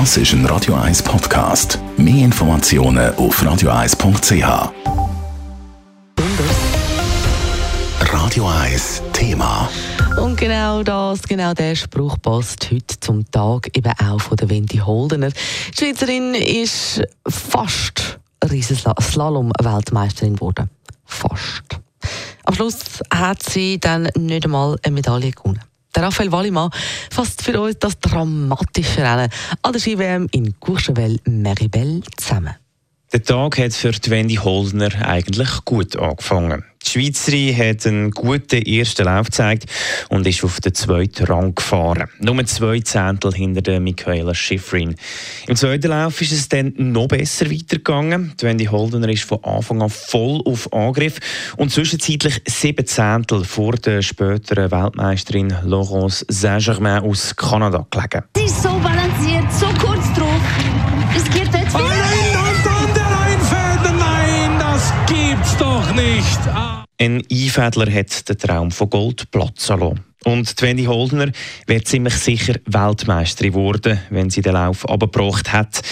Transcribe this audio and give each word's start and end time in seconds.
Das 0.00 0.16
ist 0.16 0.32
ein 0.32 0.44
Radio 0.46 0.74
1 0.74 1.04
Podcast. 1.04 1.78
Mehr 1.96 2.24
Informationen 2.24 3.14
auf 3.14 3.40
radio1.ch. 3.40 4.72
Radio 8.00 8.48
1 8.48 9.02
Thema. 9.12 9.70
Und 10.20 10.36
genau 10.36 10.82
das, 10.82 11.22
genau 11.22 11.54
der 11.54 11.76
Spruch 11.76 12.20
passt 12.20 12.72
heute 12.72 12.98
zum 12.98 13.30
Tag 13.30 13.68
eben 13.76 13.92
auch 14.04 14.20
von 14.20 14.36
der 14.36 14.50
Wendy 14.50 14.78
Holdener. 14.78 15.30
Die 15.30 15.78
Schweizerin 15.78 16.34
ist 16.34 17.00
fast 17.28 18.18
Riesenslalom-Weltmeisterin 18.44 20.34
geworden. 20.34 20.70
Fast. 21.04 21.62
Am 22.42 22.54
Schluss 22.56 23.00
hat 23.14 23.44
sie 23.44 23.78
dann 23.78 24.08
nicht 24.16 24.44
einmal 24.44 24.76
eine 24.82 24.92
Medaille 24.92 25.30
gewonnen. 25.30 25.60
Der 25.94 26.02
Raphael 26.02 26.32
Wallimann 26.32 26.70
fasst 27.10 27.42
für 27.42 27.60
uns 27.60 27.78
das 27.78 27.98
dramatische 28.00 29.02
Rennen 29.02 29.30
an 29.62 29.72
der 29.72 29.80
Ski-WM 29.80 30.28
in 30.32 30.58
Courchevel-Meribel 30.58 32.02
zusammen. 32.16 32.54
Der 33.14 33.22
Tag 33.22 33.58
hat 33.58 33.72
für 33.72 33.92
Wendy 34.08 34.34
Holdner 34.34 34.90
eigentlich 35.06 35.64
gut 35.64 35.94
angefangen. 35.94 36.64
Die 36.84 36.90
Schweizerin 36.90 37.56
hat 37.56 37.86
einen 37.86 38.10
guten 38.10 38.60
ersten 38.62 39.04
Lauf 39.04 39.26
gezeigt 39.26 39.66
und 40.08 40.26
ist 40.26 40.42
auf 40.42 40.60
den 40.60 40.74
zweiten 40.74 41.24
Rang 41.26 41.54
gefahren. 41.54 42.08
Nur 42.18 42.44
zwei 42.46 42.80
Zehntel 42.80 43.32
hinter 43.32 43.62
der 43.62 43.78
Michaela 43.78 44.34
Schifrin. 44.34 44.96
Im 45.46 45.54
zweiten 45.54 45.90
Lauf 45.90 46.20
ist 46.22 46.32
es 46.32 46.48
dann 46.48 46.74
noch 46.76 47.06
besser 47.06 47.48
weitergegangen. 47.48 48.32
Die 48.40 48.46
Wendy 48.46 48.64
Holdener 48.64 49.08
ist 49.08 49.22
von 49.22 49.44
Anfang 49.44 49.80
an 49.80 49.90
voll 49.90 50.42
auf 50.44 50.72
Angriff 50.72 51.20
und 51.56 51.70
zwischenzeitlich 51.70 52.42
sieben 52.48 52.84
Zehntel 52.84 53.44
vor 53.44 53.74
der 53.74 54.02
späteren 54.02 54.72
Weltmeisterin 54.72 55.54
Laurence 55.62 56.26
Saint-Germain 56.28 57.04
aus 57.04 57.36
Kanada 57.36 57.86
gelegen. 57.92 58.24
Sie 58.36 58.42
ist 58.42 58.60
so 58.60 58.70
balanciert, 58.70 59.52
so 59.52 59.66
kurz 59.78 60.12
drauf. 60.14 60.40
Es 61.16 61.24
geht 61.30 61.63
doch 65.58 65.94
nicht. 65.94 66.40
Ah. 66.48 66.84
Ein 67.00 67.22
Einfädler 67.30 67.92
hat 67.92 68.28
den 68.28 68.38
Traum 68.38 68.70
von 68.70 68.88
Gold 68.88 69.30
platzen. 69.30 70.00
Und 70.24 70.62
Wendy 70.62 70.84
Holdner 70.84 71.30
wird 71.66 71.86
ziemlich 71.86 72.14
sicher 72.14 72.54
Weltmeisterin 72.66 73.52
geworden, 73.52 74.00
wenn 74.10 74.30
sie 74.30 74.40
den 74.40 74.54
Lauf 74.54 74.88
abgebracht 74.88 75.52
hat. 75.52 75.82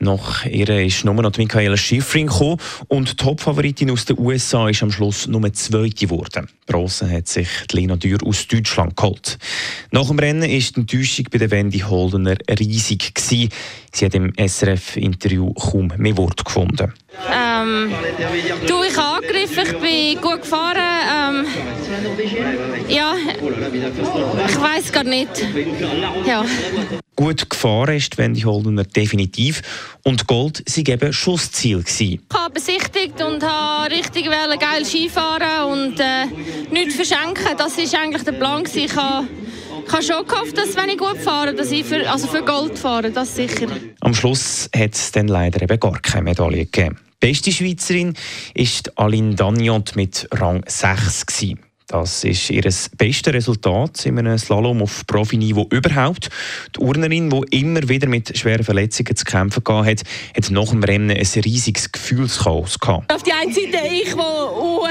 Nach 0.00 0.44
ihr 0.46 0.68
ist 0.84 1.04
nur 1.04 1.14
noch 1.14 1.36
Michaela 1.36 1.76
Schifrin 1.76 2.26
gekommen 2.26 2.58
und 2.88 3.10
die 3.10 3.16
Topfavoritin 3.16 3.90
aus 3.90 4.06
den 4.06 4.18
USA 4.18 4.68
ist 4.68 4.82
am 4.82 4.90
Schluss 4.90 5.26
nur 5.28 5.52
Zweite 5.52 6.06
geworden. 6.06 6.48
Bronze 6.66 7.08
hat 7.08 7.28
sich 7.28 7.48
Lena 7.72 7.96
Dürr 7.96 8.18
aus 8.26 8.48
Deutschland 8.48 8.96
geholt. 8.96 9.38
Nach 9.92 10.06
dem 10.08 10.18
Rennen 10.18 10.50
ist 10.50 10.76
die 10.76 10.80
Enttäuschung 10.80 11.26
bei 11.30 11.38
der 11.38 11.50
Wendy 11.50 11.78
Holdener 11.78 12.36
riesig 12.58 13.14
gewesen. 13.14 13.50
Sie 13.94 14.04
hat 14.06 14.14
im 14.16 14.32
SRF-Interview 14.36 15.52
kaum 15.54 15.92
mehr 15.98 16.16
Wort 16.16 16.44
gefunden. 16.44 16.92
Ähm, 17.32 17.94
du, 18.66 18.82
ich 18.82 18.96
habe 18.96 19.18
angegriffen, 19.18 19.62
ich 19.62 19.78
bin 19.78 20.20
gut 20.20 20.42
gefahren. 20.42 20.76
Ähm, 21.16 21.46
ja, 22.88 23.14
ich 24.48 24.60
weiß 24.60 24.90
gar 24.90 25.04
nicht. 25.04 25.30
Ja. 26.26 26.44
Gut 27.14 27.48
gefahren 27.48 27.96
ist 27.96 28.14
die 28.14 28.18
Wendy 28.18 28.40
Holdener 28.40 28.82
definitiv 28.82 29.62
und 30.02 30.26
Gold 30.26 30.64
sei 30.68 30.82
eben 30.88 31.12
Schussziel 31.12 31.84
gewesen. 31.84 32.20
Ich 32.28 32.36
habe 32.36 32.54
besichtigt 32.54 33.22
und 33.22 33.44
habe 33.44 33.94
richtig 33.94 34.24
geil 34.24 34.84
Skifahren 34.84 35.70
und 35.70 36.00
äh, 36.00 36.26
nichts 36.72 36.96
verschenken. 36.96 37.56
Das 37.56 37.78
war 37.78 38.00
eigentlich 38.00 38.24
der 38.24 38.32
Plan. 38.32 38.64
gewesen. 38.64 38.86
Ich 38.86 38.96
habe, 38.96 39.28
habe 39.94 40.02
schon 40.02 40.26
gehofft, 40.26 40.58
dass 40.58 40.76
wenn 40.76 40.88
ich 40.88 40.98
gut 40.98 41.18
fahre, 41.18 41.54
dass 41.54 41.70
ich 41.70 41.84
für, 41.84 42.10
also 42.10 42.26
für 42.26 42.42
Gold 42.42 42.76
fahre, 42.76 43.12
das 43.12 43.36
sicher. 43.36 43.68
Am 44.00 44.12
Schluss 44.12 44.68
hat 44.74 44.94
es 44.94 45.12
dann 45.12 45.28
leider 45.28 45.62
eben 45.62 45.78
gar 45.78 46.00
keine 46.00 46.24
Medaille 46.24 46.66
gegeben. 46.66 46.98
Die 47.22 47.28
beste 47.28 47.52
Schweizerin 47.52 48.14
ist 48.54 48.98
Aline 48.98 49.36
Dagnot 49.36 49.94
mit 49.94 50.26
Rang 50.32 50.64
6 50.66 51.26
gewesen. 51.26 51.60
Das 51.86 52.24
ist 52.24 52.48
ihr 52.48 52.62
bestes 52.96 53.34
Resultat 53.34 54.06
in 54.06 54.18
einem 54.18 54.38
Slalom 54.38 54.80
auf 54.80 55.06
Profiniveau 55.06 55.66
überhaupt. 55.70 56.30
Die 56.74 56.80
Urnerin, 56.80 57.28
die 57.28 57.60
immer 57.60 57.86
wieder 57.86 58.08
mit 58.08 58.36
schweren 58.38 58.64
Verletzungen 58.64 59.14
zu 59.14 59.24
kämpfen 59.26 59.62
hatte, 59.68 60.02
hat, 60.34 60.50
nach 60.50 60.70
dem 60.70 60.82
Rennen 60.82 61.10
ein 61.10 61.40
riesiges 61.44 61.92
Gefühlschaos 61.92 62.78
gehabt. 62.78 63.12
Auf 63.12 63.22
die 63.22 63.32
einen 63.32 63.52
Seite 63.52 63.86
ich, 63.92 64.14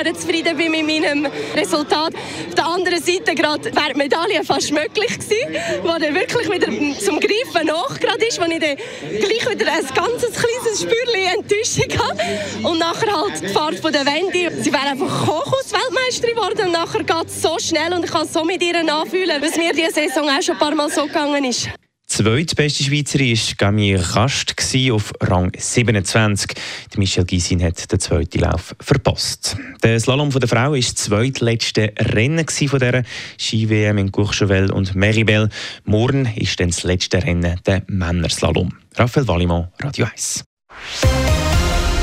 der 0.03 0.13
zufrieden 0.13 0.57
bin 0.57 0.71
mit 0.71 0.85
meinem 0.85 1.27
Resultat. 1.55 2.13
Auf 2.13 2.55
der 2.55 2.65
anderen 2.65 3.01
Seite 3.01 3.33
gerade 3.35 3.65
wäre 3.65 3.93
die 3.93 3.97
Medaille 3.97 4.43
fast 4.43 4.71
möglich 4.71 5.17
gewesen, 5.17 5.55
wo 5.81 5.87
dann 5.87 6.13
wirklich 6.13 6.51
wieder 6.51 6.67
zum 6.99 7.19
Greifen 7.19 7.67
nach 7.67 7.99
gerade 7.99 8.25
ist, 8.25 8.39
wo 8.39 8.43
ich 8.43 8.59
dann 8.59 8.77
gleich 9.19 9.49
wieder 9.49 9.71
ein 9.71 9.85
ganzes 9.95 10.31
kleines 10.31 10.81
Spürchen 10.81 11.39
Enttäuschung 11.39 12.07
habe. 12.07 12.67
Und 12.67 12.79
nachher 12.79 13.15
halt 13.15 13.41
die 13.41 13.47
Fahrt 13.47 13.79
von 13.79 13.91
der 13.91 14.05
Wendy. 14.05 14.49
Sie 14.61 14.71
wäre 14.71 14.89
einfach 14.89 15.25
Kochhaus-Weltmeisterin 15.25 16.35
geworden 16.35 16.71
nachher 16.83 17.03
geht 17.03 17.27
es 17.27 17.41
so 17.41 17.57
schnell 17.59 17.93
und 17.93 18.03
ich 18.03 18.11
kann 18.11 18.27
so 18.27 18.43
mit 18.43 18.61
ihr 18.61 18.83
nachfühlen, 18.83 19.41
was 19.41 19.57
mir 19.57 19.73
diese 19.73 19.93
Saison 19.93 20.29
auch 20.29 20.41
schon 20.41 20.55
ein 20.55 20.59
paar 20.59 20.75
Mal 20.75 20.89
so 20.89 21.05
gegangen 21.05 21.45
ist. 21.45 21.69
Zweitbeste 22.05 22.83
Schweizerin 22.83 23.35
war 23.35 23.55
Camille 23.57 24.03
Kast 24.03 24.53
auf 24.91 25.13
Rang 25.21 25.51
27. 25.57 26.51
Die 26.93 26.99
Michelle 26.99 27.25
Gysin 27.25 27.63
hat 27.63 27.91
den 27.91 27.99
zweiten 27.99 28.39
Lauf 28.39 28.75
verpasst. 28.79 29.57
Der 29.81 29.99
Slalom 29.99 30.29
der 30.29 30.47
Frau 30.47 30.71
war 30.71 30.75
das 30.75 30.93
zweitletzte 30.93 31.93
Rennen 31.97 32.45
dieser 32.45 33.03
Ski-WM 33.39 33.97
in 33.97 34.11
Courchevel 34.11 34.71
und 34.71 34.93
Meribel. 34.93 35.49
Morgen 35.85 36.31
ist 36.35 36.59
dann 36.59 36.69
das 36.69 36.83
letzte 36.83 37.23
Rennen, 37.23 37.59
der 37.65 37.83
Männerslalom. 37.87 38.73
Raphael 38.95 39.27
Wallimann, 39.27 39.69
Radio 39.81 40.05
1. 40.05 40.43